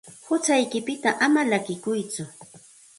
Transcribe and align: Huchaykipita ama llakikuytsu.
Huchaykipita 0.27 1.09
ama 1.27 1.41
llakikuytsu. 1.49 2.23